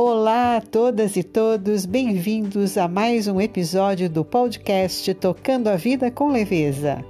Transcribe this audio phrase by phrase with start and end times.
[0.00, 6.08] Olá a todas e todos, bem-vindos a mais um episódio do podcast Tocando a Vida
[6.08, 7.04] com Leveza.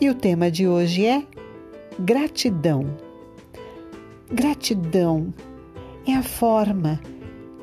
[0.00, 1.24] E o tema de hoje é
[1.98, 2.86] gratidão.
[4.30, 5.34] Gratidão
[6.06, 7.00] é a forma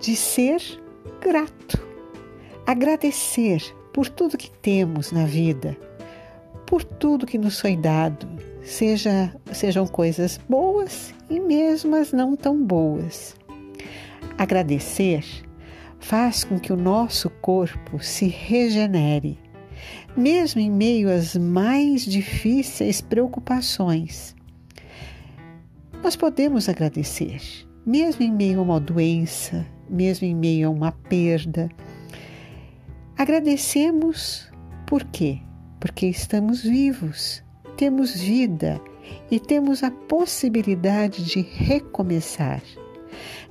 [0.01, 0.61] de ser
[1.21, 1.81] grato,
[2.67, 5.77] agradecer por tudo que temos na vida,
[6.65, 8.27] por tudo que nos foi dado,
[8.61, 13.39] seja, sejam coisas boas e mesmo as não tão boas.
[14.41, 15.23] Agradecer
[15.99, 19.37] faz com que o nosso corpo se regenere,
[20.17, 24.35] mesmo em meio às mais difíceis preocupações.
[26.01, 27.39] Nós podemos agradecer,
[27.85, 31.69] mesmo em meio a uma doença, mesmo em meio a uma perda.
[33.15, 34.51] Agradecemos
[34.87, 35.39] por quê?
[35.79, 37.43] Porque estamos vivos,
[37.77, 38.81] temos vida
[39.29, 42.63] e temos a possibilidade de recomeçar.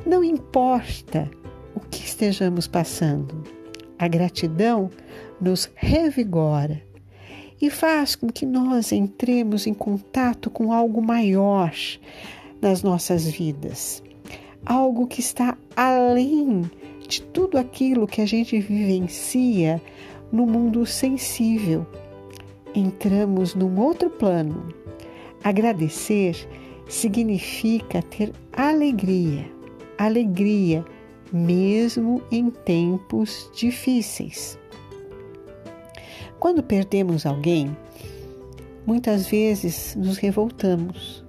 [0.07, 1.31] Não importa
[1.75, 3.43] o que estejamos passando,
[3.99, 4.91] a gratidão
[5.41, 6.83] nos revigora
[7.61, 11.73] e faz com que nós entremos em contato com algo maior
[12.61, 14.03] nas nossas vidas,
[14.65, 16.71] algo que está além
[17.07, 19.81] de tudo aquilo que a gente vivencia
[20.33, 21.87] no mundo sensível.
[22.75, 24.69] Entramos num outro plano.
[25.43, 26.37] Agradecer
[26.89, 29.60] significa ter alegria
[30.05, 30.85] alegria,
[31.33, 34.59] mesmo em tempos difíceis.
[36.39, 37.77] Quando perdemos alguém,
[38.87, 41.23] muitas vezes nos revoltamos.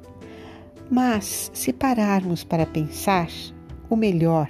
[0.90, 3.28] Mas, se pararmos para pensar,
[3.90, 4.50] o melhor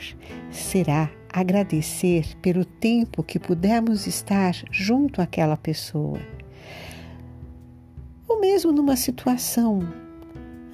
[0.52, 6.20] será agradecer pelo tempo que pudemos estar junto àquela pessoa.
[8.28, 9.82] Ou mesmo numa situação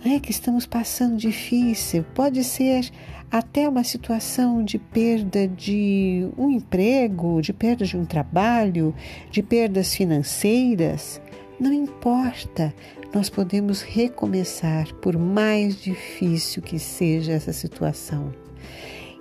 [0.05, 2.89] é, que estamos passando difícil, pode ser
[3.31, 8.95] até uma situação de perda de um emprego, de perda de um trabalho,
[9.29, 11.21] de perdas financeiras,
[11.59, 12.73] não importa,
[13.13, 18.31] nós podemos recomeçar, por mais difícil que seja essa situação.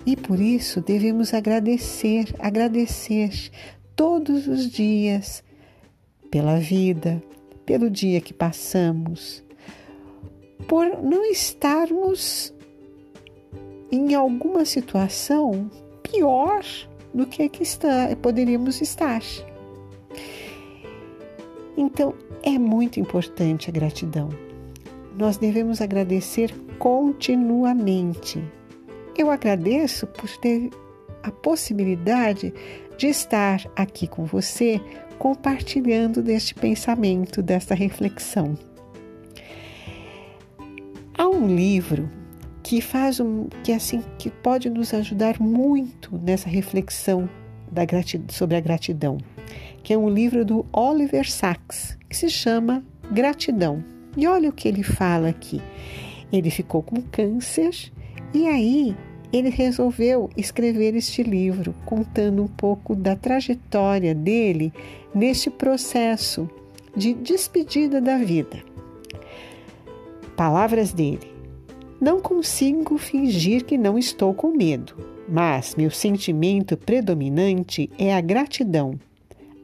[0.05, 3.51] E por isso devemos agradecer, agradecer
[3.95, 5.43] todos os dias
[6.29, 7.21] pela vida,
[7.65, 9.43] pelo dia que passamos,
[10.67, 12.53] por não estarmos
[13.91, 15.69] em alguma situação
[16.03, 16.63] pior
[17.13, 19.21] do que que está, poderíamos estar.
[21.75, 22.13] Então,
[22.43, 24.29] é muito importante a gratidão.
[25.17, 28.43] Nós devemos agradecer continuamente.
[29.17, 30.69] Eu agradeço por ter
[31.23, 32.53] a possibilidade
[32.97, 34.81] de estar aqui com você
[35.17, 38.57] compartilhando deste pensamento, desta reflexão.
[41.17, 42.07] Há um livro
[42.61, 47.27] que faz um que assim que pode nos ajudar muito nessa reflexão
[47.71, 49.17] da gratidão, sobre a gratidão,
[49.81, 53.83] que é um livro do Oliver Sacks, que se chama Gratidão.
[54.15, 55.59] E olha o que ele fala aqui.
[56.31, 57.91] Ele ficou com câncer
[58.31, 58.95] e aí
[59.33, 64.71] ele resolveu escrever este livro, contando um pouco da trajetória dele
[65.15, 66.47] neste processo
[66.95, 68.67] de despedida da vida.
[70.37, 71.27] Palavras dele:
[71.99, 74.93] não consigo fingir que não estou com medo,
[75.27, 78.93] mas meu sentimento predominante é a gratidão.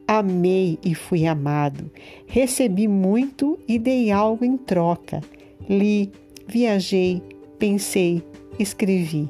[0.07, 1.91] Amei e fui amado,
[2.25, 5.21] recebi muito e dei algo em troca.
[5.69, 6.11] Li,
[6.47, 7.21] viajei,
[7.59, 8.23] pensei,
[8.57, 9.29] escrevi.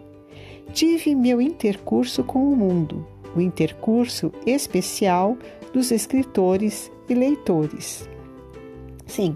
[0.72, 3.06] Tive meu intercurso com o mundo,
[3.36, 5.38] o intercurso especial
[5.74, 8.10] dos escritores e leitores.
[9.06, 9.36] Sim,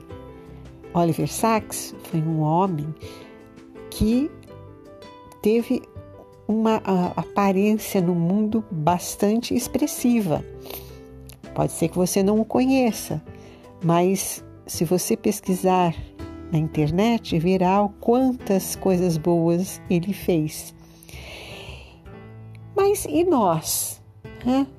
[0.98, 2.94] Oliver Sacks foi um homem
[3.92, 4.32] que
[5.44, 5.84] teve
[6.48, 6.78] uma
[7.16, 10.44] aparência no mundo bastante expressiva.
[11.54, 13.22] Pode ser que você não o conheça,
[13.84, 15.96] mas se você pesquisar
[16.52, 20.74] na internet, verá quantas coisas boas ele fez.
[22.76, 24.02] Mas e nós?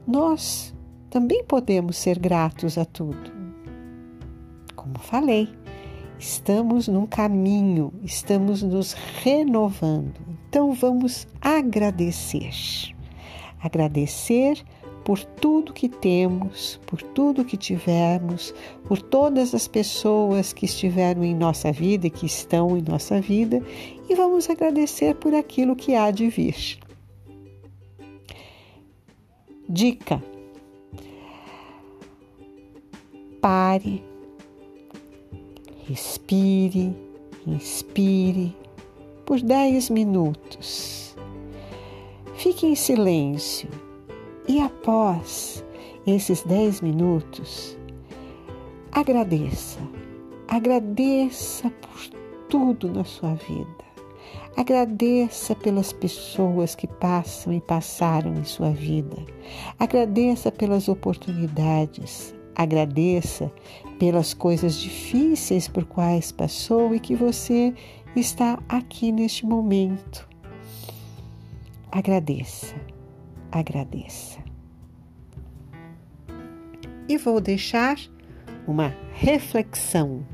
[0.06, 0.75] Nós
[1.10, 3.31] também podemos ser gratos a tudo.
[4.75, 5.48] Como falei,
[6.18, 8.92] Estamos num caminho, estamos nos
[9.22, 10.14] renovando.
[10.48, 12.52] Então vamos agradecer.
[13.62, 14.64] Agradecer
[15.04, 18.52] por tudo que temos, por tudo que tivemos,
[18.84, 23.62] por todas as pessoas que estiveram em nossa vida e que estão em nossa vida,
[24.08, 26.78] e vamos agradecer por aquilo que há de vir.
[29.68, 30.22] Dica:
[33.40, 34.02] pare
[35.88, 36.94] Respire,
[37.46, 38.55] inspire
[39.25, 41.17] por 10 minutos.
[42.35, 43.70] Fique em silêncio
[44.46, 45.64] e após
[46.06, 47.75] esses 10 minutos,
[48.93, 49.81] agradeça.
[50.46, 52.19] Agradeça por
[52.50, 53.85] tudo na sua vida.
[54.58, 59.17] Agradeça pelas pessoas que passam e passaram em sua vida.
[59.79, 62.35] Agradeça pelas oportunidades.
[62.58, 63.50] Agradeça
[63.99, 67.72] pelas coisas difíceis por quais passou e que você
[68.14, 70.28] está aqui neste momento.
[71.90, 72.75] Agradeça,
[73.50, 74.40] agradeça.
[77.08, 77.96] E vou deixar
[78.66, 80.26] uma reflexão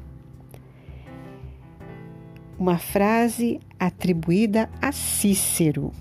[2.58, 5.92] uma frase atribuída a Cícero,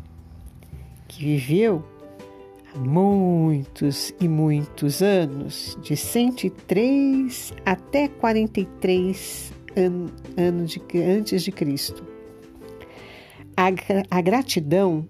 [1.07, 1.83] que viveu
[2.73, 2.79] há
[3.53, 12.03] muitos e muitos anos, de 103 até 43 an anos de, antes de Cristo.
[13.55, 13.67] A,
[14.09, 15.07] a gratidão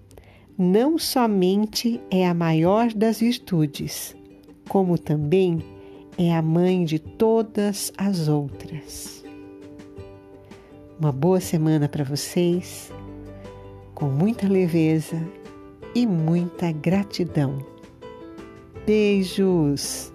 [0.58, 4.14] não somente é a maior das virtudes,
[4.68, 5.64] como também
[6.18, 9.24] é a mãe de todas as outras.
[11.00, 12.92] Uma boa semana para vocês,
[13.94, 15.16] com muita leveza
[15.94, 17.73] e muita gratidão.
[18.86, 20.12] Beijos!